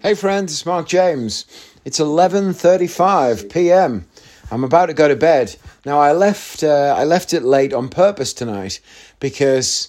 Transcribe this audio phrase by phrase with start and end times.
[0.00, 1.44] Hey friends, it's Mark James.
[1.84, 4.06] It's 11:35 p.m.
[4.48, 5.56] I'm about to go to bed.
[5.84, 8.78] Now I left uh, I left it late on purpose tonight
[9.18, 9.88] because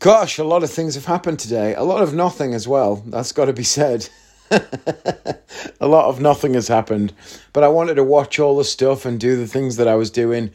[0.00, 1.74] gosh, a lot of things have happened today.
[1.74, 2.96] A lot of nothing as well.
[3.06, 4.06] That's got to be said.
[4.50, 7.14] a lot of nothing has happened,
[7.54, 10.10] but I wanted to watch all the stuff and do the things that I was
[10.10, 10.50] doing.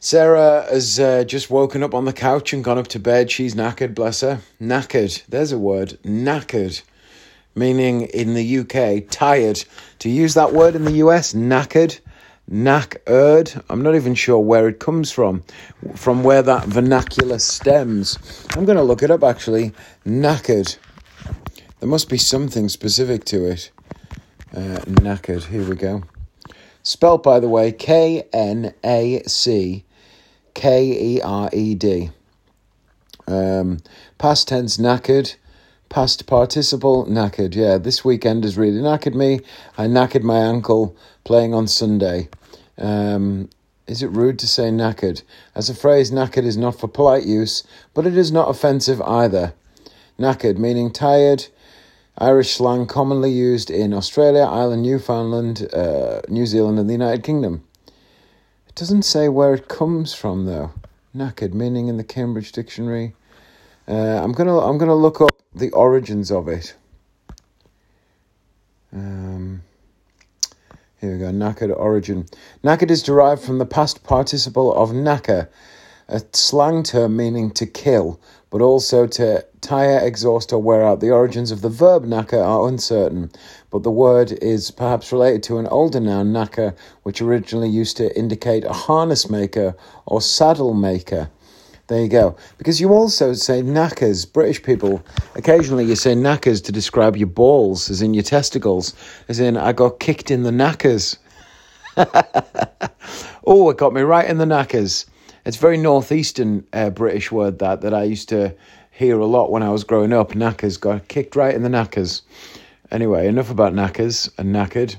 [0.00, 3.30] Sarah has uh, just woken up on the couch and gone up to bed.
[3.30, 4.40] She's knackered, bless her.
[4.60, 5.24] Knackered.
[5.26, 5.98] There's a word.
[6.02, 6.82] Knackered
[7.54, 9.64] meaning in the UK, tired.
[10.00, 12.00] To use that word in the US, knackered,
[12.50, 13.62] knackered.
[13.68, 15.42] I'm not even sure where it comes from,
[15.94, 18.18] from where that vernacular stems.
[18.56, 19.72] I'm going to look it up actually.
[20.06, 20.76] Knackered.
[21.80, 23.70] There must be something specific to it.
[24.54, 25.44] Uh, knackered.
[25.44, 26.02] Here we go.
[26.82, 29.84] Spelt, by the way, K N A C
[30.54, 32.10] K E R E D.
[33.26, 33.78] Um,
[34.18, 35.36] past tense knackered
[35.92, 37.54] Past participle, knackered.
[37.54, 39.40] Yeah, this weekend has really knackered me.
[39.76, 42.30] I knackered my ankle playing on Sunday.
[42.78, 43.50] Um,
[43.86, 45.22] is it rude to say knackered?
[45.54, 49.52] As a phrase, knackered is not for polite use, but it is not offensive either.
[50.18, 51.48] Knackered, meaning tired,
[52.16, 57.64] Irish slang commonly used in Australia, Ireland, Newfoundland, uh, New Zealand, and the United Kingdom.
[58.66, 60.72] It doesn't say where it comes from, though.
[61.14, 63.14] Knackered, meaning in the Cambridge Dictionary.
[63.88, 66.74] Uh, I'm gonna I'm gonna look up the origins of it.
[68.92, 69.62] Um,
[71.00, 71.32] here we go.
[71.32, 72.26] Knackered origin.
[72.62, 75.48] Knackered is derived from the past participle of knacker,
[76.08, 81.00] a slang term meaning to kill, but also to tire, exhaust, or wear out.
[81.00, 83.32] The origins of the verb knacker are uncertain,
[83.70, 88.16] but the word is perhaps related to an older noun, knacker, which originally used to
[88.16, 89.74] indicate a harness maker
[90.06, 91.30] or saddle maker.
[91.92, 92.36] There you go.
[92.56, 94.24] Because you also say knackers.
[94.24, 95.04] British people,
[95.34, 98.94] occasionally you say knackers to describe your balls, as in your testicles,
[99.28, 101.18] as in, I got kicked in the knackers.
[103.46, 105.04] oh, it got me right in the knackers.
[105.44, 108.54] It's very northeastern uh, British word that that I used to
[108.90, 110.30] hear a lot when I was growing up.
[110.30, 112.22] Knackers got kicked right in the knackers.
[112.90, 114.96] Anyway, enough about knackers and knackered.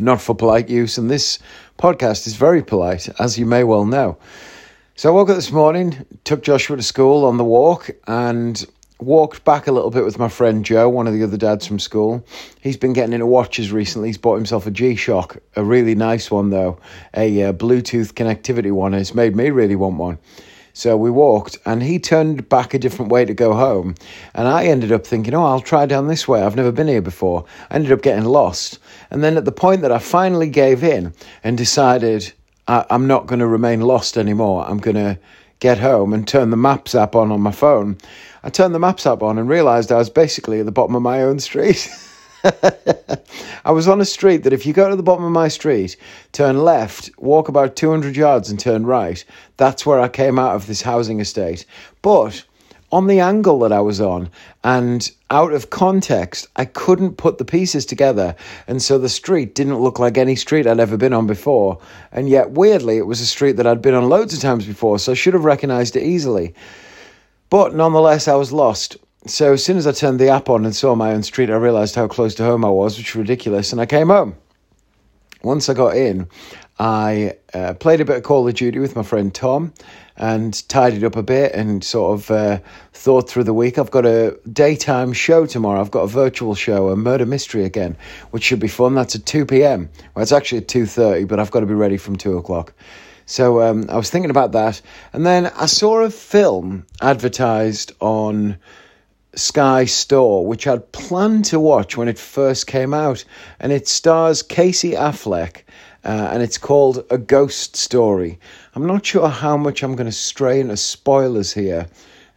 [0.00, 1.38] Not for polite use, and this
[1.78, 4.18] podcast is very polite, as you may well know.
[4.98, 8.64] So I woke up this morning, took Joshua to school on the walk, and
[8.98, 11.78] walked back a little bit with my friend Joe, one of the other dads from
[11.78, 12.24] school.
[12.62, 14.08] He's been getting into watches recently.
[14.08, 16.78] He's bought himself a G Shock, a really nice one though,
[17.14, 18.94] a uh, Bluetooth connectivity one.
[18.94, 20.16] It's made me really want one.
[20.72, 23.96] So we walked, and he turned back a different way to go home.
[24.32, 26.40] And I ended up thinking, oh, I'll try down this way.
[26.40, 27.44] I've never been here before.
[27.70, 28.78] I ended up getting lost.
[29.10, 31.12] And then at the point that I finally gave in
[31.44, 32.32] and decided
[32.68, 34.64] I, am not going to remain lost anymore.
[34.68, 35.18] I'm going to
[35.60, 37.98] get home and turn the maps app on on my phone.
[38.42, 41.02] I turned the maps app on and realized I was basically at the bottom of
[41.02, 41.88] my own street.
[43.64, 45.96] I was on a street that if you go to the bottom of my street,
[46.32, 49.24] turn left, walk about 200 yards and turn right,
[49.56, 51.64] that's where I came out of this housing estate.
[52.02, 52.44] But
[52.96, 54.30] on the angle that I was on
[54.64, 58.34] and out of context, I couldn't put the pieces together.
[58.66, 61.78] And so the street didn't look like any street I'd ever been on before.
[62.10, 64.98] And yet, weirdly, it was a street that I'd been on loads of times before,
[64.98, 66.54] so I should have recognized it easily.
[67.50, 68.96] But nonetheless, I was lost.
[69.26, 71.56] So as soon as I turned the app on and saw my own street, I
[71.56, 74.36] realized how close to home I was, which was ridiculous, and I came home.
[75.42, 76.28] Once I got in,
[76.78, 79.72] I uh, played a bit of Call of Duty with my friend Tom
[80.16, 82.58] and tidied up a bit and sort of uh,
[82.92, 83.78] thought through the week.
[83.78, 85.80] I've got a daytime show tomorrow.
[85.80, 87.96] I've got a virtual show, a murder mystery again,
[88.30, 88.94] which should be fun.
[88.94, 89.88] That's at 2 p.m.
[90.14, 92.74] Well, it's actually at 2.30, but I've got to be ready from 2 o'clock.
[93.24, 94.80] So um, I was thinking about that.
[95.14, 98.58] And then I saw a film advertised on
[99.34, 103.24] Sky Store, which I'd planned to watch when it first came out.
[103.60, 105.62] And it stars Casey Affleck
[106.06, 108.38] uh, and it's called A Ghost Story.
[108.74, 111.88] I'm not sure how much I'm going to stray into spoilers here.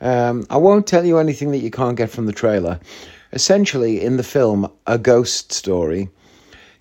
[0.01, 2.79] Um, I won't tell you anything that you can't get from the trailer.
[3.31, 6.09] Essentially, in the film A Ghost Story,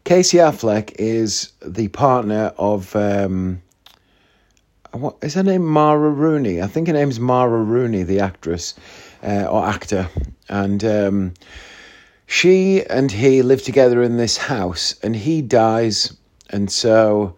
[0.04, 2.96] Casey Affleck is the partner of.
[2.96, 3.62] Um,
[4.92, 5.66] what is her name?
[5.66, 6.62] Mara Rooney.
[6.62, 8.74] I think her name's Mara Rooney, the actress
[9.22, 10.08] uh, or actor,
[10.48, 11.34] and um,
[12.26, 16.16] she and he live together in this house, and he dies
[16.50, 17.36] and so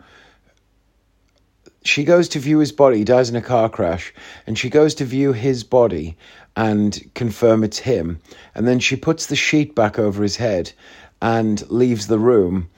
[1.82, 2.98] she goes to view his body.
[2.98, 4.12] He dies in a car crash.
[4.46, 6.16] And she goes to view his body
[6.56, 8.20] and confirm it's him.
[8.54, 10.72] And then she puts the sheet back over his head
[11.22, 12.68] and leaves the room.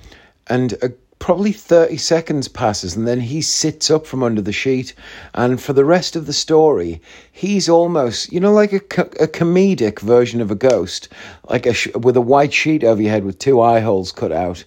[0.46, 0.74] And
[1.18, 4.92] probably 30 seconds passes and then he sits up from under the sheet
[5.34, 7.00] and for the rest of the story
[7.30, 11.08] he's almost you know like a, a comedic version of a ghost
[11.48, 14.32] like a sh- with a white sheet over your head with two eye holes cut
[14.32, 14.64] out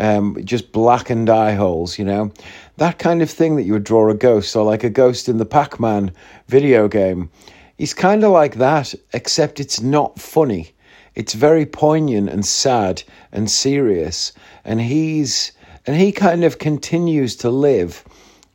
[0.00, 2.32] um, just blackened eye holes you know?
[2.76, 5.38] That kind of thing that you would draw a ghost or like a ghost in
[5.38, 6.12] the pac-man
[6.48, 7.30] video game.
[7.78, 10.74] He's kind of like that except it's not funny.
[11.14, 13.02] It's very poignant and sad
[13.32, 14.32] and serious
[14.64, 15.52] and he's
[15.86, 18.04] and he kind of continues to live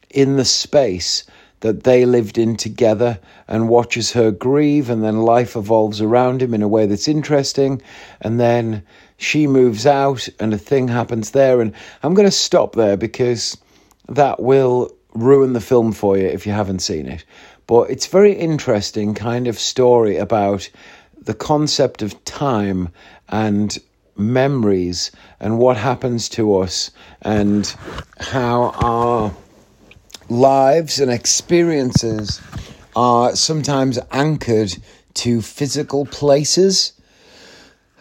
[0.09, 1.23] in the space
[1.61, 6.53] that they lived in together and watches her grieve and then life evolves around him
[6.53, 7.81] in a way that's interesting.
[8.21, 8.83] And then
[9.17, 11.61] she moves out and a thing happens there.
[11.61, 11.73] And
[12.03, 13.57] I'm going to stop there because
[14.07, 17.25] that will ruin the film for you if you haven't seen it.
[17.67, 20.69] But it's very interesting kind of story about
[21.21, 22.89] the concept of time
[23.27, 23.77] and
[24.17, 26.91] memories and what happens to us
[27.21, 27.73] and
[28.19, 29.33] how our
[30.29, 32.41] lives and experiences
[32.95, 34.75] are sometimes anchored
[35.15, 36.93] to physical places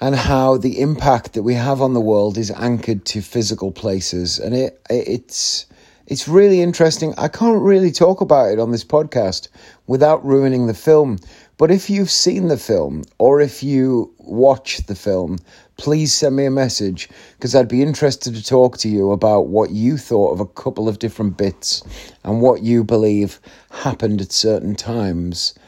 [0.00, 4.38] and how the impact that we have on the world is anchored to physical places
[4.38, 5.66] and it it's
[6.08, 7.12] it's really interesting.
[7.18, 9.48] I can't really talk about it on this podcast
[9.86, 11.18] without ruining the film.
[11.58, 15.38] But if you've seen the film or if you watch the film,
[15.76, 19.70] please send me a message because I'd be interested to talk to you about what
[19.70, 21.82] you thought of a couple of different bits
[22.22, 23.40] and what you believe
[23.70, 25.58] happened at certain times.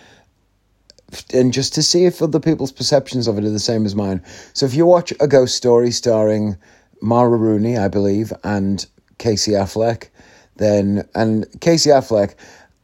[1.35, 4.23] And just to see if other people's perceptions of it are the same as mine.
[4.53, 6.57] So if you watch A Ghost Story starring
[7.03, 8.87] Mara Rooney, I believe, and
[9.19, 10.11] Casey Affleck,
[10.55, 12.37] then, and Casey Affleck,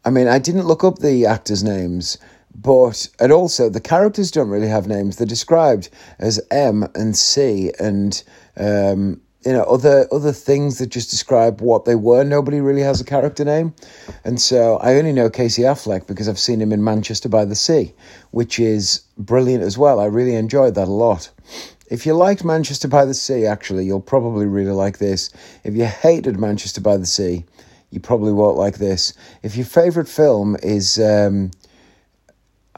[0.04, 2.18] I mean, I didn't look up the actors' names
[2.62, 5.16] but and also the characters don't really have names.
[5.16, 8.22] They're described as M and C and
[8.56, 12.24] um, you know other other things that just describe what they were.
[12.24, 13.74] Nobody really has a character name,
[14.24, 17.54] and so I only know Casey Affleck because I've seen him in Manchester by the
[17.54, 17.92] Sea,
[18.30, 20.00] which is brilliant as well.
[20.00, 21.30] I really enjoyed that a lot.
[21.88, 25.30] If you liked Manchester by the Sea, actually, you'll probably really like this.
[25.62, 27.44] If you hated Manchester by the Sea,
[27.90, 29.12] you probably won't like this.
[29.44, 31.52] If your favourite film is um,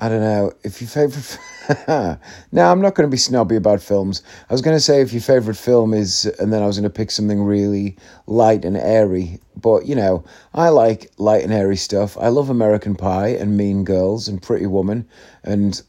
[0.01, 1.39] I don't know if your favorite.
[2.53, 4.23] now I'm not going to be snobby about films.
[4.49, 6.89] I was going to say if your favorite film is, and then I was going
[6.89, 7.97] to pick something really
[8.27, 9.41] light and airy.
[9.57, 10.25] But you know,
[10.55, 12.17] I like light and airy stuff.
[12.17, 15.09] I love American Pie and Mean Girls and Pretty Woman
[15.43, 15.83] and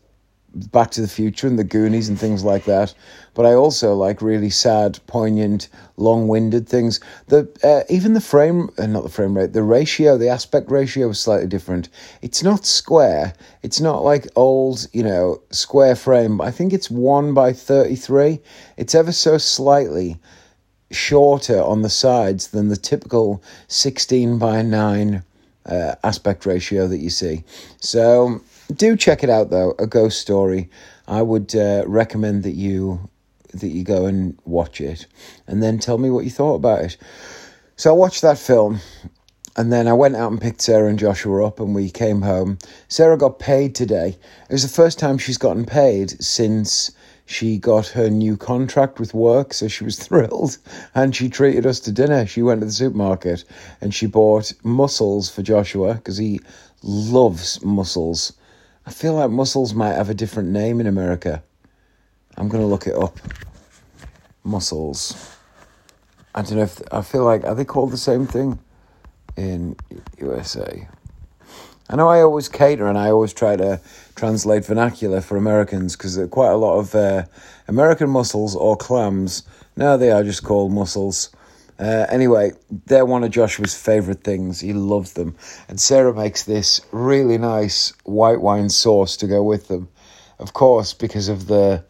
[0.54, 2.96] Back to the Future and the Goonies and things like that.
[3.36, 7.00] But I also like really sad, poignant, long-winded things.
[7.28, 11.10] The uh, even the frame, uh, not the frame rate, the ratio, the aspect ratio
[11.10, 11.90] is slightly different.
[12.22, 13.34] It's not square.
[13.62, 16.42] It's not like old, you know, square frame.
[16.42, 18.42] I think it's one by thirty-three.
[18.76, 20.18] It's ever so slightly
[20.92, 25.24] shorter on the sides than the typical sixteen by nine
[25.68, 27.44] uh, aspect ratio that you see.
[27.80, 28.42] So
[28.74, 30.70] do check it out though, a ghost story.
[31.08, 33.10] I would uh, recommend that you
[33.54, 35.08] that you go and watch it,
[35.48, 36.98] and then tell me what you thought about it.
[37.76, 38.80] So I watched that film,
[39.56, 42.60] and then I went out and picked Sarah and Joshua up, and we came home.
[42.88, 44.18] Sarah got paid today.
[44.50, 46.92] It was the first time she's gotten paid since
[47.26, 50.58] she got her new contract with work, so she was thrilled.
[50.96, 52.26] And she treated us to dinner.
[52.26, 53.44] She went to the supermarket
[53.82, 56.40] and she bought mussels for Joshua because he
[56.82, 58.34] loves mussels.
[58.90, 61.44] I feel like mussels might have a different name in America.
[62.36, 63.20] I'm going to look it up.
[64.44, 65.38] Mussels.
[66.34, 68.58] I don't know if I feel like are they called the same thing
[69.38, 69.76] in
[70.18, 70.88] USA?
[71.88, 73.80] I know I always cater and I always try to
[74.16, 77.26] translate vernacular for Americans because quite a lot of uh,
[77.68, 79.44] American mussels or clams.
[79.78, 81.30] Now they are just called mussels.
[81.80, 82.52] Uh, anyway,
[82.88, 84.60] they're one of Joshua's favourite things.
[84.60, 85.36] He loves them.
[85.70, 89.88] And Sarah makes this really nice white wine sauce to go with them.
[90.40, 91.84] Of course, because of the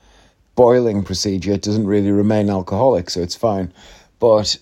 [0.55, 3.73] boiling procedure, it doesn't really remain alcoholic, so it's fine.
[4.19, 4.57] But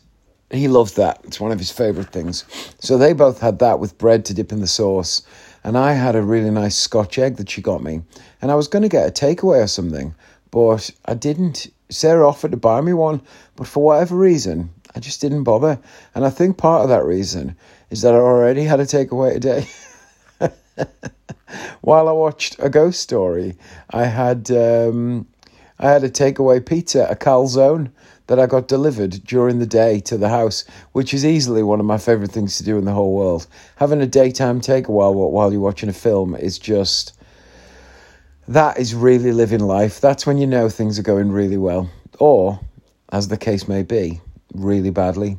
[0.49, 1.19] he loves that.
[1.25, 2.45] It's one of his favourite things.
[2.79, 5.23] So they both had that with bread to dip in the sauce.
[5.63, 8.01] And I had a really nice scotch egg that she got me.
[8.41, 10.15] And I was going to get a takeaway or something,
[10.51, 11.67] but I didn't.
[11.89, 13.21] Sarah offered to buy me one,
[13.55, 15.79] but for whatever reason, I just didn't bother.
[16.15, 17.55] And I think part of that reason
[17.91, 19.67] is that I already had a takeaway today.
[21.81, 23.55] While I watched a ghost story,
[23.91, 25.27] I had um,
[25.77, 27.91] I had a takeaway pizza, a calzone
[28.25, 31.85] that I got delivered during the day to the house, which is easily one of
[31.85, 33.45] my favorite things to do in the whole world.
[33.75, 37.13] Having a daytime takeaway while while you're watching a film is just
[38.47, 40.01] that is really living life.
[40.01, 41.87] That's when you know things are going really well,
[42.17, 42.59] or
[43.11, 44.21] as the case may be,
[44.53, 45.37] really badly.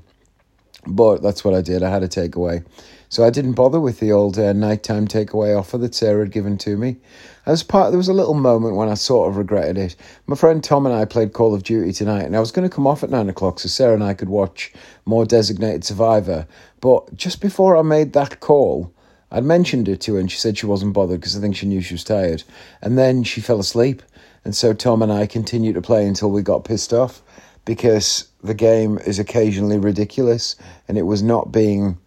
[0.87, 1.83] But that's what I did.
[1.83, 2.65] I had a takeaway.
[3.11, 6.59] So I didn't bother with the old uh, nighttime takeaway offer that Sarah had given
[6.59, 6.99] to me.
[7.47, 9.97] As part, there was a little moment when I sort of regretted it.
[10.27, 12.75] My friend Tom and I played Call of Duty tonight, and I was going to
[12.75, 14.73] come off at nine o'clock so Sarah and I could watch
[15.07, 16.47] more Designated Survivor.
[16.81, 18.93] But just before I made that call,
[19.31, 21.67] I'd mentioned it to her, and she said she wasn't bothered because I think she
[21.67, 22.43] knew she was tired.
[22.83, 24.03] And then she fell asleep,
[24.45, 27.23] and so Tom and I continued to play until we got pissed off
[27.65, 31.99] because the game is occasionally ridiculous, and it was not being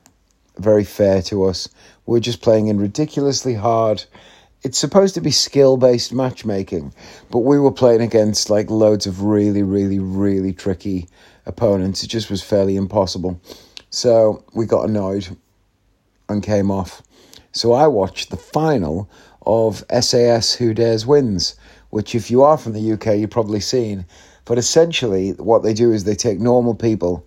[0.58, 1.68] very fair to us.
[2.06, 4.04] We're just playing in ridiculously hard.
[4.64, 6.94] It's supposed to be skill based matchmaking,
[7.32, 11.08] but we were playing against like loads of really, really, really tricky
[11.46, 12.04] opponents.
[12.04, 13.42] It just was fairly impossible.
[13.90, 15.36] So we got annoyed
[16.30, 17.02] and came off.
[17.52, 19.10] So I watched the final
[19.46, 21.56] of SAS Who Dares Wins,
[21.90, 24.06] which, if you are from the UK, you've probably seen.
[24.46, 27.26] But essentially, what they do is they take normal people,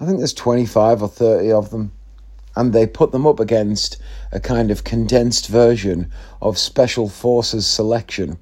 [0.00, 1.92] I think there's 25 or 30 of them,
[2.56, 4.00] and they put them up against
[4.32, 8.38] a kind of condensed version of Special Forces selection.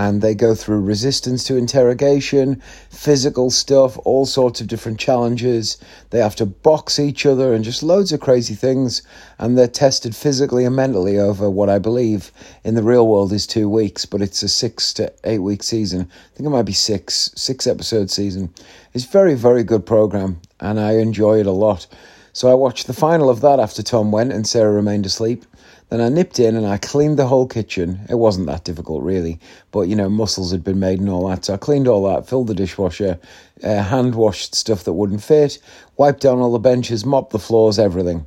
[0.00, 5.76] And they go through resistance to interrogation, physical stuff, all sorts of different challenges.
[6.08, 9.02] They have to box each other and just loads of crazy things.
[9.38, 12.32] And they're tested physically and mentally over what I believe
[12.64, 16.00] in the real world is two weeks, but it's a six to eight week season.
[16.00, 18.54] I think it might be six, six episode season.
[18.94, 21.86] It's very, very good program, and I enjoy it a lot.
[22.32, 25.44] So I watched the final of that after Tom went and Sarah remained asleep.
[25.90, 28.00] Then I nipped in and I cleaned the whole kitchen.
[28.08, 29.40] It wasn't that difficult, really,
[29.72, 31.44] but you know, mussels had been made and all that.
[31.44, 33.18] So I cleaned all that, filled the dishwasher,
[33.64, 35.58] uh, hand washed stuff that wouldn't fit,
[35.96, 38.24] wiped down all the benches, mopped the floors, everything.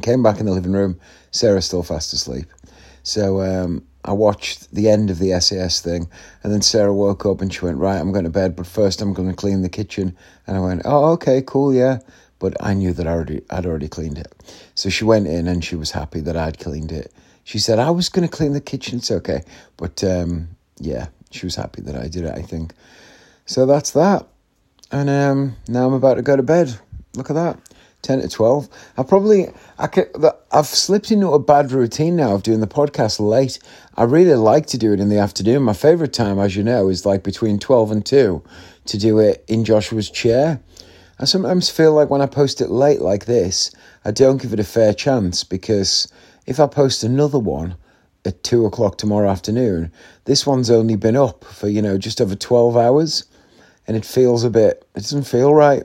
[0.00, 0.98] Came back in the living room.
[1.32, 2.46] Sarah's still fast asleep.
[3.02, 6.08] So um, I watched the end of the SAS thing,
[6.42, 9.02] and then Sarah woke up and she went, Right, I'm going to bed, but first
[9.02, 10.16] I'm going to clean the kitchen.
[10.46, 11.98] And I went, Oh, okay, cool, yeah
[12.44, 14.30] but I knew that I already I'd already cleaned it.
[14.74, 17.10] So she went in and she was happy that I'd cleaned it.
[17.42, 18.98] She said I was going to clean the kitchen.
[18.98, 19.44] It's okay,
[19.78, 20.48] but um,
[20.78, 22.34] yeah, she was happy that I did it.
[22.36, 22.74] I think.
[23.46, 24.26] So that's that,
[24.92, 26.78] and um, now I'm about to go to bed.
[27.14, 27.58] Look at that.
[28.02, 29.48] 10 to 12 i probably
[29.78, 30.10] i could,
[30.52, 33.58] i've slipped into a bad routine now of doing the podcast late
[33.96, 36.90] i really like to do it in the afternoon my favorite time as you know
[36.90, 38.42] is like between 12 and 2
[38.84, 40.60] to do it in joshua's chair
[41.18, 43.70] I sometimes feel like when I post it late like this,
[44.04, 46.12] I don't give it a fair chance because
[46.46, 47.76] if I post another one
[48.24, 49.92] at two o'clock tomorrow afternoon,
[50.24, 53.24] this one's only been up for, you know, just over 12 hours
[53.86, 55.84] and it feels a bit, it doesn't feel right.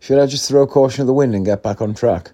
[0.00, 2.32] Should I just throw caution to the wind and get back on track?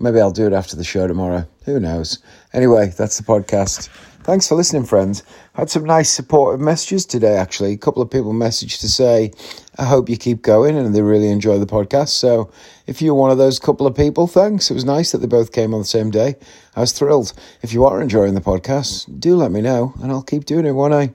[0.00, 1.46] Maybe I'll do it after the show tomorrow.
[1.66, 2.18] Who knows?
[2.54, 3.88] Anyway, that's the podcast.
[4.22, 5.22] Thanks for listening, friends.
[5.54, 7.72] Had some nice supportive messages today, actually.
[7.72, 9.32] A couple of people messaged to say,
[9.78, 12.10] I hope you keep going and they really enjoy the podcast.
[12.10, 12.50] So
[12.86, 14.70] if you're one of those couple of people, thanks.
[14.70, 16.36] It was nice that they both came on the same day.
[16.76, 17.32] I was thrilled.
[17.62, 20.72] If you are enjoying the podcast, do let me know and I'll keep doing it,
[20.72, 21.14] won't I?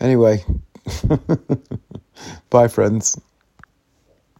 [0.00, 0.44] Anyway,
[2.50, 3.16] bye, friends.